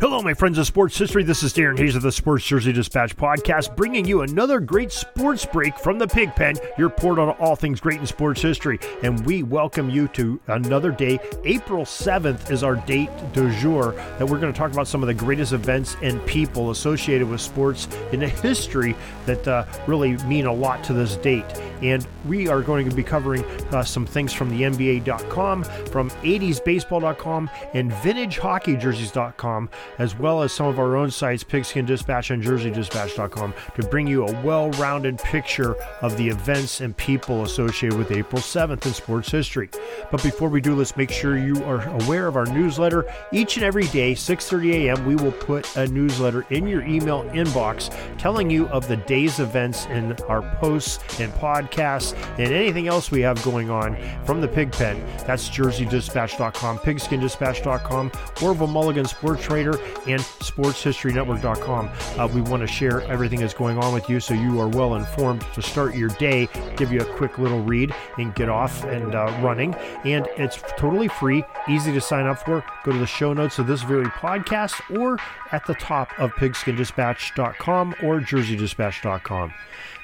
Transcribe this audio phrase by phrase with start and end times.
[0.00, 1.22] Hello, my friends of sports history.
[1.22, 5.46] This is Darren Hayes of the Sports Jersey Dispatch podcast, bringing you another great sports
[5.46, 8.80] break from the Pig Pen, your port on all things great in sports history.
[9.04, 11.20] And we welcome you to another day.
[11.44, 15.06] April 7th is our date du jour that we're going to talk about some of
[15.06, 20.46] the greatest events and people associated with sports in the history that uh, really mean
[20.46, 21.46] a lot to this date.
[21.82, 27.50] And we are going to be covering uh, some things from the NBA.com, from 80sbaseball.com,
[27.74, 33.82] and vintagehockeyjerseys.com as well as some of our own sites, Pigskin Dispatch and JerseyDispatch.com, to
[33.88, 38.86] bring you a well rounded picture of the events and people associated with April 7th
[38.86, 39.68] in sports history.
[40.10, 43.04] But before we do, let's make sure you are aware of our newsletter.
[43.32, 47.94] Each and every day, 6:30 a.m., we will put a newsletter in your email inbox
[48.18, 53.20] telling you of the day's events in our posts and podcasts and anything else we
[53.20, 55.04] have going on from the Pig Pen.
[55.26, 59.73] That's JerseyDispatch.com, PigskinDispatch.com, Orville Mulligan Sports Trader,
[60.06, 61.90] and SportsHistoryNetwork.com.
[62.18, 64.94] Uh, we want to share everything that's going on with you so you are well
[64.94, 69.14] informed to start your day, give you a quick little read, and get off and
[69.14, 69.74] uh, running.
[70.04, 72.64] And it's totally free, easy to sign up for.
[72.84, 75.18] Go to the show notes of this very podcast or
[75.52, 79.52] at the top of pigskindispatch.com or jerseydispatch.com.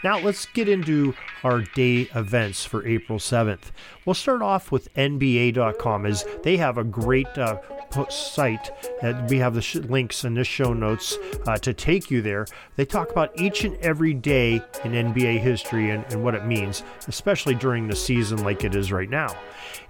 [0.03, 3.71] Now let's get into our day events for April 7th.
[4.05, 7.61] We'll start off with NBA.com as they have a great uh,
[8.09, 8.71] site
[9.03, 12.47] that we have the sh- links in the show notes uh, to take you there.
[12.77, 16.83] They talk about each and every day in NBA history and, and what it means,
[17.09, 19.37] especially during the season like it is right now.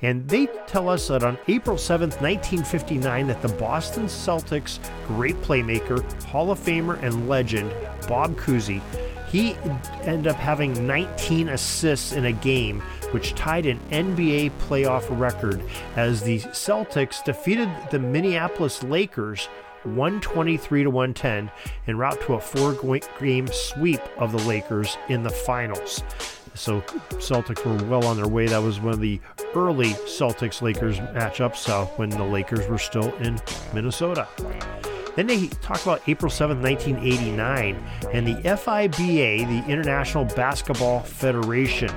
[0.03, 6.01] And they tell us that on April 7th, 1959, that the Boston Celtics great playmaker,
[6.25, 7.73] Hall of Famer, and legend
[8.09, 8.83] Bob Cousy
[9.31, 9.55] he
[10.03, 12.81] ended up having 19 assists in a game,
[13.13, 15.63] which tied an NBA playoff record
[15.95, 19.49] as the Celtics defeated the Minneapolis Lakers
[19.85, 21.51] 123 to 110
[21.87, 22.75] en route to a four
[23.21, 26.03] game sweep of the Lakers in the finals.
[26.55, 26.81] So
[27.11, 28.47] Celtics were well on their way.
[28.47, 29.21] That was one of the
[29.55, 33.41] early Celtics Lakers matchups uh, when the Lakers were still in
[33.73, 34.29] Minnesota.
[35.17, 37.77] Then they talk about April 7, 1989,
[38.13, 41.91] and the FIBA, the International Basketball Federation,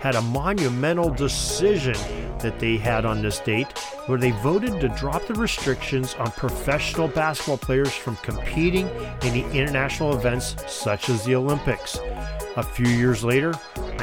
[0.00, 1.96] had a monumental decision
[2.40, 3.66] that they had on this date
[4.06, 8.88] where they voted to drop the restrictions on professional basketball players from competing
[9.22, 11.98] in the international events such as the Olympics.
[12.56, 13.52] A few years later,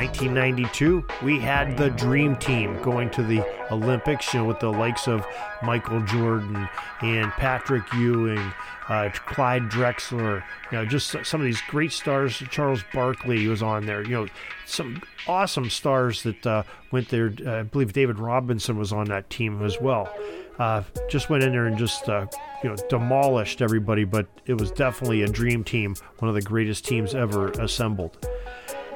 [0.03, 3.41] 1992, we had the Dream Team going to the
[3.71, 5.25] Olympics, you know, with the likes of
[5.63, 6.67] Michael Jordan
[6.99, 8.51] and Patrick Ewing,
[8.89, 10.43] uh, Clyde Drexler,
[10.73, 12.43] you know, just some of these great stars.
[12.51, 14.27] Charles Barkley was on there, you know,
[14.65, 17.33] some awesome stars that uh, went there.
[17.45, 20.13] Uh, I believe David Robinson was on that team as well.
[20.59, 22.27] Uh, just went in there and just uh,
[22.61, 26.85] you know demolished everybody, but it was definitely a dream team, one of the greatest
[26.85, 28.17] teams ever assembled.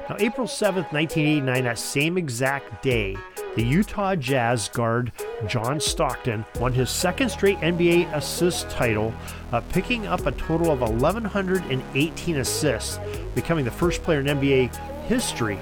[0.08, 3.14] Now, April 7th, 1989, that same exact day,
[3.56, 5.12] the Utah Jazz guard
[5.46, 9.12] John Stockton won his second straight NBA assist title,
[9.52, 12.98] uh, picking up a total of 1,118 assists,
[13.34, 14.74] becoming the first player in NBA
[15.08, 15.58] history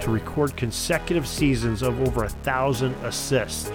[0.00, 3.70] to record consecutive seasons of over a thousand assists.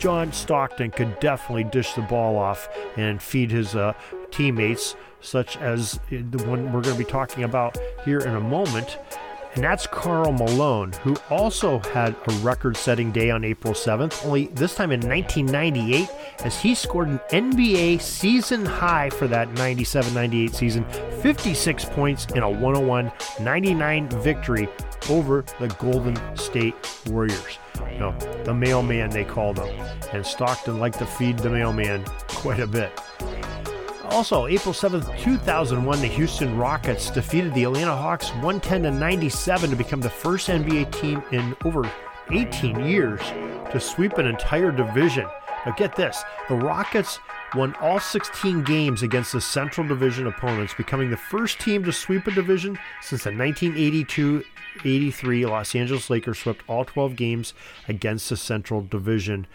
[0.00, 3.92] John Stockton could definitely dish the ball off and feed his uh,
[4.32, 8.98] teammates, such as the one we're going to be talking about here in a moment
[9.56, 14.48] and that's Karl Malone, who also had a record setting day on April 7th, only
[14.48, 16.10] this time in 1998,
[16.44, 20.84] as he scored an NBA season high for that 97 98 season
[21.22, 23.10] 56 points in a 101
[23.40, 24.68] 99 victory
[25.08, 26.74] over the Golden State
[27.06, 27.58] Warriors.
[27.98, 28.14] Know,
[28.44, 29.68] the mailman, they called him.
[30.12, 32.92] And Stockton liked to feed the mailman quite a bit.
[34.10, 39.76] Also, April 7th, 2001, the Houston Rockets defeated the Atlanta Hawks 110 to 97 to
[39.76, 41.90] become the first NBA team in over
[42.30, 43.20] 18 years
[43.72, 45.26] to sweep an entire division.
[45.64, 47.18] Now, get this the Rockets
[47.54, 52.26] won all 16 games against the Central Division opponents, becoming the first team to sweep
[52.26, 54.44] a division since the 1982
[54.84, 57.54] 83 Los Angeles Lakers swept all 12 games
[57.88, 59.46] against the Central Division.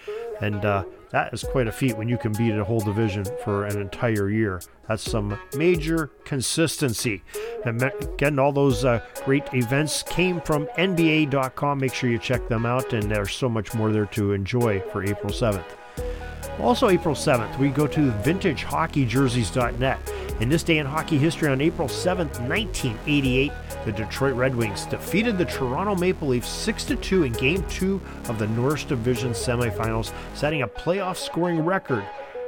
[0.41, 3.65] And uh, That is quite a feat when you can beat a whole division for
[3.65, 4.61] an entire year.
[4.87, 7.23] That's some major consistency.
[7.65, 11.79] And again, all those uh, great events came from NBA.com.
[11.79, 15.03] Make sure you check them out, and there's so much more there to enjoy for
[15.03, 15.65] April 7th.
[16.59, 19.99] Also, April 7th, we go to vintagehockeyjerseys.net.
[20.39, 23.51] In this day in hockey history, on April 7th, 1988,
[23.85, 28.37] the Detroit Red Wings defeated the Toronto Maple Leafs 6 2 in Game 2 of
[28.37, 32.03] the Norris Division semifinals, setting a playoff scoring record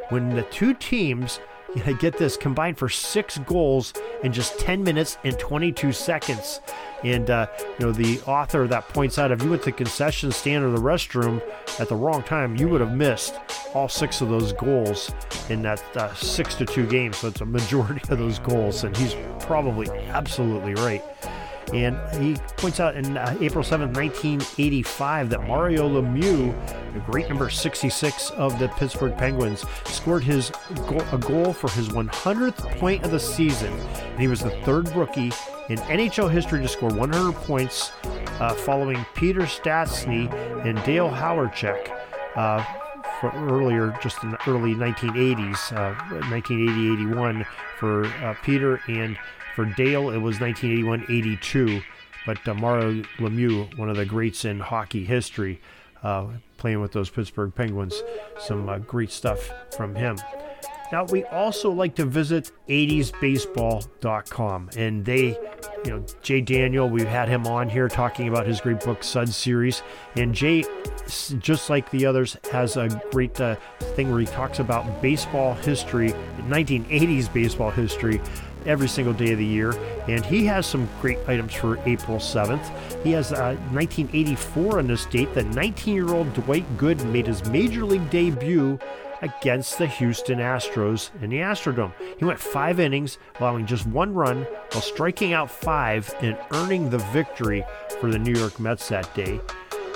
[0.09, 1.39] when the two teams
[1.99, 3.93] get this combined for six goals
[4.23, 6.61] in just 10 minutes and 22 seconds.
[7.03, 7.47] And, uh,
[7.79, 10.71] you know, the author that points out if you went to the concession stand or
[10.71, 11.41] the restroom
[11.79, 13.39] at the wrong time, you would have missed
[13.73, 15.11] all six of those goals
[15.49, 17.13] in that uh, six to two game.
[17.13, 18.83] So it's a majority of those goals.
[18.83, 21.03] And he's probably absolutely right.
[21.71, 26.53] And he points out in uh, April 7th, 1985, that Mario Lemieux,
[26.93, 30.51] the great number 66 of the Pittsburgh Penguins, scored his
[30.87, 33.73] goal, a goal for his 100th point of the season.
[33.73, 35.31] And he was the third rookie
[35.69, 37.91] in NHL history to score 100 points,
[38.39, 40.31] uh, following Peter Stastny
[40.65, 41.89] and Dale Hawerchuk.
[42.35, 42.63] Uh,
[43.29, 45.93] earlier, just in the early 1980s, uh,
[46.29, 47.45] 1980 81
[47.79, 49.17] for uh, Peter and
[49.55, 51.81] for Dale, it was 1981 82.
[52.25, 55.59] But uh, Mario Lemieux, one of the greats in hockey history,
[56.03, 56.27] uh,
[56.57, 58.01] playing with those Pittsburgh Penguins.
[58.39, 60.17] Some uh, great stuff from him.
[60.91, 65.37] Now, we also like to visit 80sbaseball.com, and they,
[65.83, 69.35] you know, Jay Daniel, we've had him on here talking about his great book, Suds
[69.35, 69.81] series.
[70.15, 70.63] And Jay,
[71.39, 73.55] just like the others, has a great uh,
[73.95, 76.11] thing where he talks about baseball history,
[76.47, 78.21] 1980s baseball history,
[78.65, 79.73] every single day of the year.
[80.07, 82.63] And he has some great items for April 7th.
[83.03, 85.33] He has uh, 1984 on this date.
[85.33, 88.79] The 19 year old Dwight Gooden made his major league debut
[89.23, 91.93] against the Houston Astros in the Astrodome.
[92.19, 96.97] He went five innings, allowing just one run while striking out five and earning the
[96.97, 97.65] victory
[97.99, 99.39] for the New York Mets that day.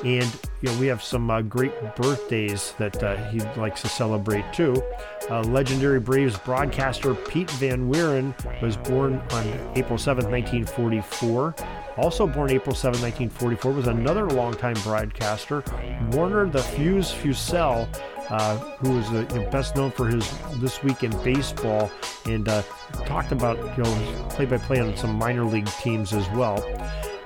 [0.06, 0.32] And
[0.62, 4.82] you know we have some uh, great birthdays that uh, he likes to celebrate too.
[5.30, 11.56] Uh, legendary Braves broadcaster Pete Van Wieren was born on April 7, 1944.
[11.98, 15.64] Also born April 7, 1944, was another longtime broadcaster,
[16.12, 17.90] Warner the Fuse Fusselle,
[18.30, 21.90] uh, who is uh, you know, best known for his This Week in Baseball
[22.26, 22.62] and uh,
[23.06, 26.64] talked about you know play-by-play on some minor league teams as well.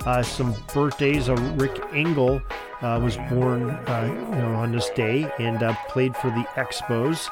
[0.06, 1.28] Uh, some birthdays.
[1.28, 2.42] Uh, Rick Engle
[2.80, 7.28] uh, was born you know, on this day and played for the Expos.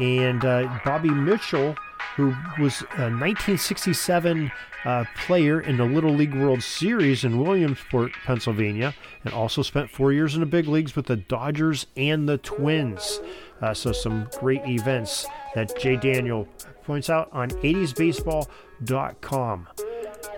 [0.00, 0.40] And
[0.84, 1.76] Bobby Mitchell,
[2.16, 4.50] who was a 1967
[4.84, 8.94] uh, player in the Little League World Series in Williamsport, Pennsylvania,
[9.24, 13.20] and also spent four years in the big leagues with the Dodgers and the Twins.
[13.60, 16.48] Uh, so, some great events that Jay Daniel
[16.84, 19.68] points out on 80sbaseball.com.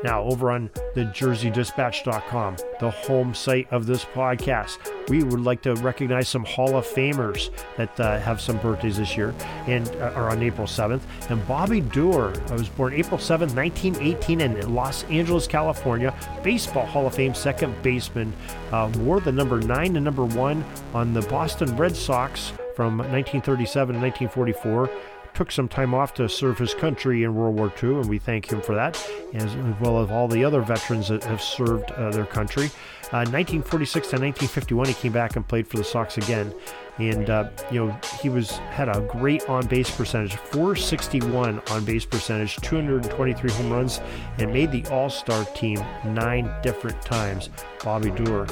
[0.04, 4.78] Now, over on the jerseydispatch.com, the home site of this podcast,
[5.08, 9.16] we would like to recognize some Hall of Famers that uh, have some birthdays this
[9.16, 9.34] year
[9.66, 11.02] and uh, are on April 7th.
[11.30, 16.14] And Bobby Doerr was born April 7th, 1918 in Los Angeles, California.
[16.42, 18.32] Baseball Hall of Fame second baseman,
[18.72, 20.64] uh, wore the number 9 and number 1
[20.94, 24.90] on the Boston Red Sox from 1937 to 1944
[25.36, 28.50] took some time off to serve his country in World War II, and we thank
[28.50, 28.96] him for that,
[29.34, 32.66] as well as all the other veterans that have served uh, their country.
[33.12, 36.54] Uh, 1946 to 1951, he came back and played for the Sox again,
[36.98, 42.06] and uh, you know he was had a great on base percentage, 461 on base
[42.06, 44.00] percentage, 223 home runs,
[44.38, 47.50] and made the All Star team nine different times.
[47.84, 48.46] Bobby Doerr.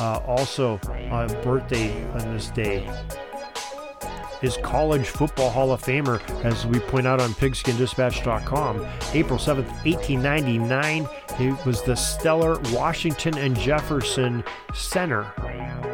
[0.00, 2.84] Uh, also, a birthday on this day,
[4.44, 8.86] is College Football Hall of Famer, as we point out on pigskindispatch.com.
[9.14, 11.08] April 7th, 1899,
[11.38, 15.32] he was the stellar Washington and Jefferson center,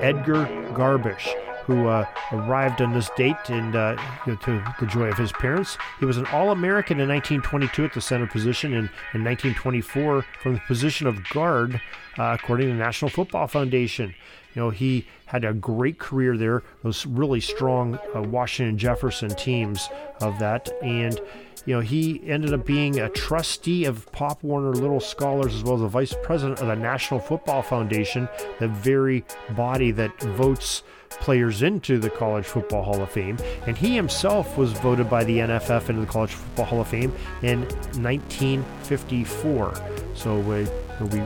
[0.02, 1.32] Edgar Garbisch
[1.66, 5.78] who uh, arrived on this date and uh, to the joy of his parents.
[6.00, 10.54] He was an All American in 1922 at the center position and in 1924 from
[10.54, 11.80] the position of guard,
[12.18, 14.14] uh, according to the National Football Foundation.
[14.54, 19.88] You know, he had a great career there, those really strong uh, Washington Jefferson teams
[20.20, 20.68] of that.
[20.82, 21.20] And,
[21.66, 25.76] you know, he ended up being a trustee of Pop Warner Little Scholars as well
[25.76, 31.62] as the vice president of the National Football Foundation, the very body that votes players
[31.62, 33.38] into the College Football Hall of Fame.
[33.68, 37.12] And he himself was voted by the NFF into the College Football Hall of Fame
[37.42, 37.60] in
[38.02, 39.74] 1954.
[40.14, 40.66] So we,
[41.06, 41.20] we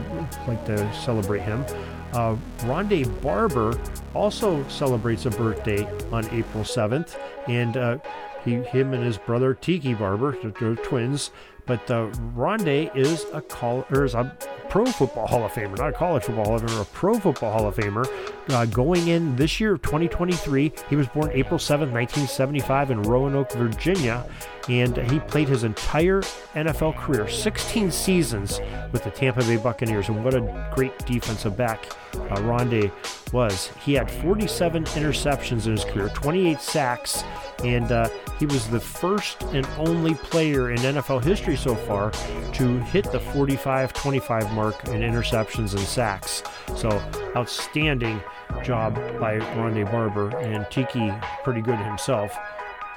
[0.47, 1.65] like to celebrate him.
[2.15, 3.77] Uh, Rondé Barber
[4.13, 7.19] also celebrates a birthday on April 7th,
[7.49, 7.97] and uh,
[8.45, 11.31] he, him and his brother Tiki Barber, they're twins.
[11.65, 14.37] But uh, Rondé is a call, or is a
[14.69, 17.51] Pro Football Hall of Famer, not a college football Hall of Famer, a Pro Football
[17.51, 18.07] Hall of Famer.
[18.49, 23.51] Uh, going in this year, of 2023, he was born April 7th, 1975, in Roanoke,
[23.53, 24.25] Virginia,
[24.67, 26.21] and he played his entire
[26.53, 28.59] NFL career, 16 seasons
[28.91, 30.09] with the Tampa Bay Buccaneers.
[30.09, 32.91] And what a great defensive back uh, Rondé
[33.31, 33.69] was.
[33.83, 37.23] He had 47 interceptions in his career, 28 sacks,
[37.63, 42.11] and uh, he was the first and only player in NFL history so far
[42.53, 46.43] to hit the 45 25 mark in interceptions and sacks.
[46.75, 46.89] So,
[47.35, 48.21] outstanding
[48.63, 52.35] job by Rondé Barber, and Tiki pretty good himself.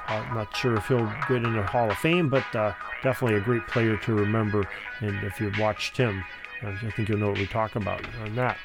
[0.09, 2.73] I'm not sure if he'll get in the Hall of Fame, but uh,
[3.03, 4.67] definitely a great player to remember.
[5.01, 6.23] And if you've watched him,
[6.63, 8.57] uh, I think you'll know what we talk about on that.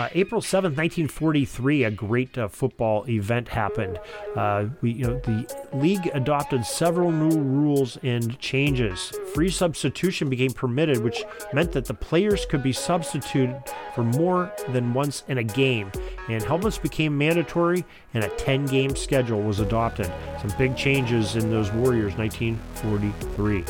[0.00, 4.00] Uh, April 7th, 1943, a great uh, football event happened.
[4.34, 9.12] Uh, we, you know, the league adopted several new rules and changes.
[9.34, 13.62] Free substitution became permitted, which meant that the players could be substituted
[13.94, 15.92] for more than once in a game.
[16.30, 20.10] And helmets became mandatory, and a 10 game schedule was adopted.
[20.40, 23.64] Some big changes in those Warriors 1943.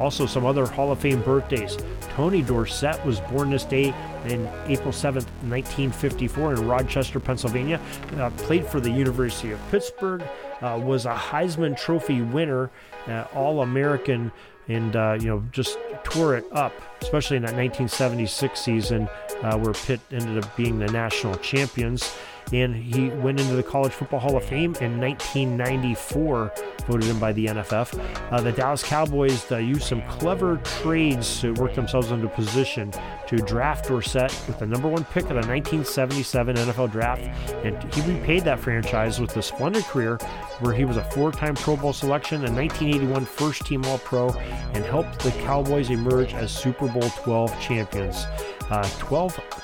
[0.00, 1.78] Also, some other Hall of Fame birthdays.
[2.14, 3.94] Tony Dorsett was born this day
[4.26, 7.80] in April 7th, 1954, in Rochester, Pennsylvania.
[8.16, 10.22] Uh, played for the University of Pittsburgh,
[10.60, 12.70] uh, was a Heisman Trophy winner,
[13.06, 14.30] uh, All American,
[14.68, 19.08] and uh, you know just tore it up, especially in that 1976 season
[19.42, 22.14] uh, where Pitt ended up being the national champions
[22.52, 26.52] and he went into the College Football Hall of Fame in 1994,
[26.86, 27.98] voted in by the NFF.
[28.30, 32.92] Uh, the Dallas Cowboys uh, used some clever trades to work themselves into position
[33.26, 37.22] to draft Dorsett with the number one pick of the 1977 NFL Draft,
[37.64, 40.18] and he repaid that franchise with a splendid career
[40.60, 44.30] where he was a four-time Pro Bowl selection, a 1981 first-team All-Pro,
[44.74, 48.26] and helped the Cowboys emerge as Super Bowl 12 champions.
[48.70, 48.82] Uh,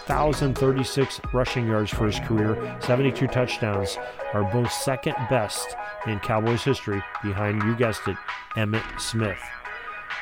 [0.09, 3.99] 12,036 rushing yards for his career, 72 touchdowns,
[4.33, 8.17] are both second best in Cowboys history behind, you guessed it,
[8.57, 9.39] Emmitt Smith.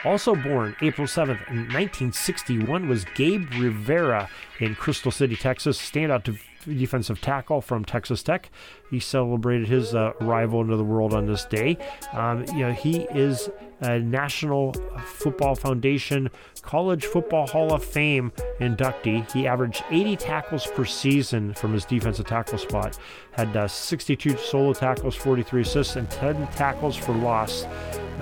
[0.04, 4.28] Also born April 7th, 1961, was Gabe Rivera
[4.58, 6.24] in Crystal City, Texas, standout
[6.66, 8.50] defensive tackle from Texas Tech.
[8.90, 11.78] He celebrated his uh, arrival into the world on this day.
[12.12, 13.48] Um, you know, he is
[13.80, 14.72] a National
[15.04, 16.30] Football Foundation
[16.62, 19.30] College Football Hall of Fame inductee.
[19.32, 22.98] He averaged 80 tackles per season from his defensive tackle spot,
[23.32, 27.66] had uh, 62 solo tackles, 43 assists, and 10 tackles for loss,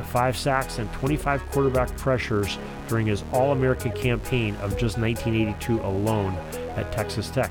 [0.04, 2.58] five sacks, and 25 quarterback pressures
[2.88, 6.34] during his All American campaign of just 1982 alone
[6.76, 7.50] at Texas Tech.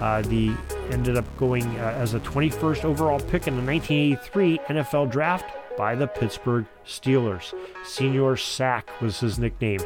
[0.00, 0.54] Uh, the
[0.90, 5.46] ended up going uh, as a 21st overall pick in the 1983 NFL Draft
[5.76, 7.54] by the Pittsburgh Steelers.
[7.84, 9.80] Señor Sack was his nickname.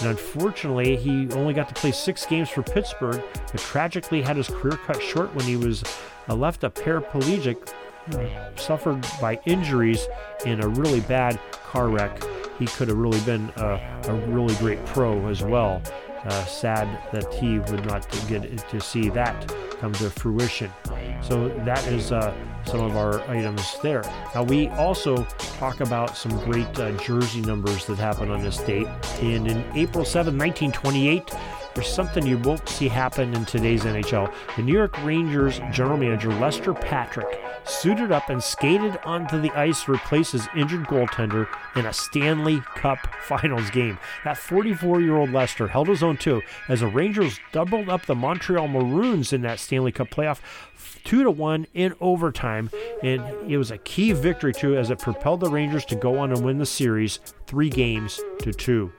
[0.00, 4.48] And unfortunately, he only got to play six games for Pittsburgh, but tragically had his
[4.48, 5.84] career cut short when he was
[6.28, 7.72] uh, left a paraplegic,
[8.12, 10.06] uh, suffered by injuries
[10.44, 12.22] in a really bad car wreck.
[12.58, 15.82] He could have really been a, a really great pro as well.
[16.24, 20.70] Uh, sad that he would not get to see that come to fruition.
[21.20, 24.02] So that is uh, some of our items there.
[24.34, 25.24] Now we also
[25.58, 28.86] talk about some great uh, jersey numbers that happened on this date.
[29.20, 31.30] And in April 7, 1928,
[31.74, 34.32] there's something you won't see happen in today's NHL.
[34.56, 39.84] The New York Rangers general manager Lester Patrick suited up and skated onto the ice
[39.84, 43.98] to replace his injured goaltender in a Stanley Cup Finals game.
[44.24, 48.14] That 44 year old Lester held his own too, as the Rangers doubled up the
[48.14, 50.40] Montreal Maroons in that Stanley Cup playoff
[51.04, 52.70] two to one in overtime,
[53.02, 56.32] and it was a key victory too, as it propelled the Rangers to go on
[56.32, 58.92] and win the series three games to two.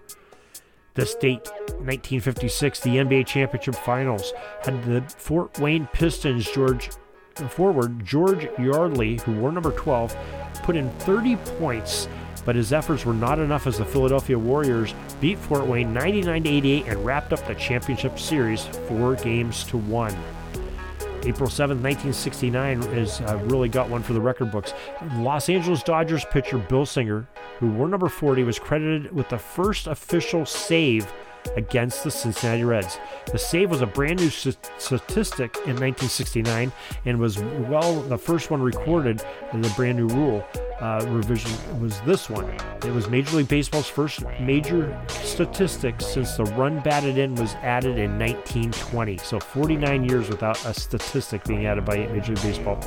[0.93, 1.45] This date,
[1.79, 4.31] 1956, the NBA Championship Finals
[4.63, 6.89] had the Fort Wayne Pistons George
[7.36, 10.15] forward George Yardley, who wore number 12,
[10.63, 12.08] put in 30 points,
[12.46, 16.88] but his efforts were not enough as the Philadelphia Warriors beat Fort Wayne 99 88
[16.88, 20.15] and wrapped up the championship series four games to one.
[21.25, 24.74] April 7, 1969, is uh, really got one for the record books.
[25.15, 27.27] Los Angeles Dodgers pitcher Bill Singer,
[27.58, 31.12] who wore number 40, was credited with the first official save
[31.56, 33.00] against the Cincinnati Reds.
[33.32, 36.72] The save was a brand new statistic in 1969
[37.06, 39.24] and was well the first one recorded
[39.54, 40.46] in the brand new rule.
[40.79, 42.50] Uh, revision was this one.
[42.86, 47.98] It was Major League Baseball's first major statistics since the run batted in was added
[47.98, 49.17] in 1920.
[49.20, 52.82] So 49 years without a statistic being added by Major League Baseball.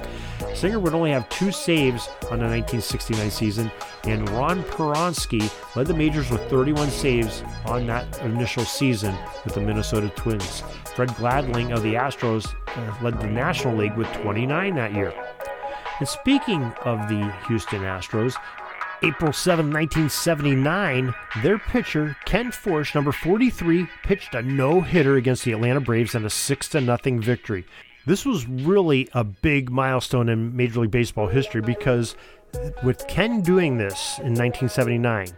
[0.55, 3.71] Singer would only have two saves on the 1969 season,
[4.05, 9.15] and Ron Perranoski led the majors with 31 saves on that initial season
[9.45, 10.63] with the Minnesota Twins.
[10.95, 15.15] Fred Gladding of the Astros uh, led the National League with 29 that year.
[15.99, 18.37] And speaking of the Houston Astros,
[19.03, 25.53] April 7, 1979, their pitcher, Ken Forsch, number 43, pitched a no hitter against the
[25.53, 27.65] Atlanta Braves in a 6 0 victory.
[28.07, 32.17] This was really a big milestone in Major League Baseball history because
[32.83, 35.29] with Ken doing this in 1979,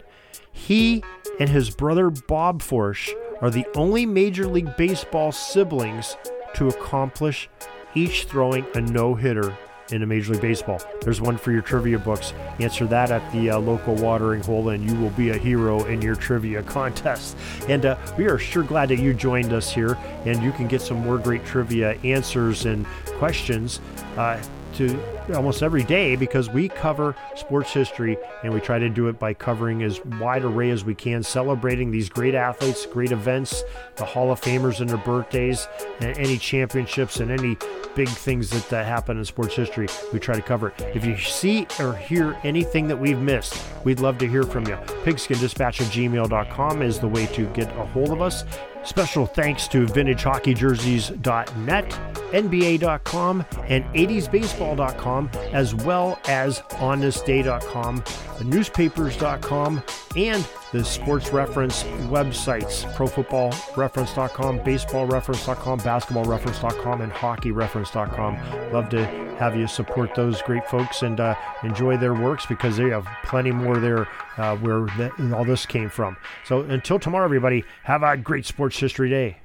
[0.52, 1.02] he
[1.38, 6.16] and his brother Bob Forsch are the only Major League Baseball siblings
[6.54, 7.48] to accomplish
[7.94, 9.56] each throwing a no hitter
[9.92, 10.80] in a Major League Baseball.
[11.02, 12.32] There's one for your trivia books.
[12.58, 16.02] Answer that at the uh, local watering hole, and you will be a hero in
[16.02, 17.36] your trivia contest.
[17.68, 20.82] And uh, we are sure glad that you joined us here, and you can get
[20.82, 22.86] some more great trivia answers and
[23.18, 23.80] questions.
[24.16, 24.40] Uh,
[24.74, 29.18] to almost every day because we cover sports history and we try to do it
[29.18, 33.62] by covering as wide array as we can, celebrating these great athletes, great events,
[33.96, 35.68] the Hall of Famers and their birthdays,
[36.00, 37.56] and any championships and any
[37.94, 39.88] big things that, that happen in sports history.
[40.12, 40.72] We try to cover.
[40.78, 44.76] If you see or hear anything that we've missed, we'd love to hear from you.
[45.04, 48.44] Pigskindispatch at gmail.com is the way to get a hold of us.
[48.82, 52.00] Special thanks to VintageHockeyJerseys.net,
[52.32, 58.04] NBA.com, and 80sBaseball.com, as well as OnThisDay.com,
[58.44, 59.82] newspapers.com,
[60.16, 68.72] and the sports reference websites profootballreference.com, baseballreference.com, basketballreference.com, and hockeyreference.com.
[68.72, 69.04] Love to
[69.36, 73.50] have you support those great folks and uh, enjoy their works because they have plenty
[73.50, 74.06] more there
[74.36, 76.16] uh, where the, all this came from.
[76.44, 79.38] So until tomorrow, everybody, have a great sports history day.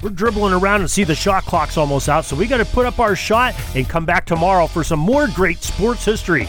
[0.00, 2.86] We're dribbling around and see the shot clock's almost out, so we got to put
[2.86, 6.48] up our shot and come back tomorrow for some more great sports history.